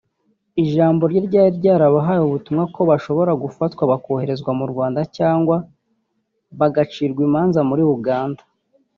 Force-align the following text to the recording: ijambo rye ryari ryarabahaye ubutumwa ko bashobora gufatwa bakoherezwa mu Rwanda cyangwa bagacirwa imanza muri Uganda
ijambo 0.63 1.03
rye 1.11 1.21
ryari 1.27 1.51
ryarabahaye 1.59 2.21
ubutumwa 2.23 2.63
ko 2.75 2.81
bashobora 2.89 3.31
gufatwa 3.43 3.83
bakoherezwa 3.91 4.51
mu 4.59 4.65
Rwanda 4.71 5.01
cyangwa 5.17 5.55
bagacirwa 6.59 7.21
imanza 7.27 7.59
muri 7.69 7.83
Uganda 7.95 8.41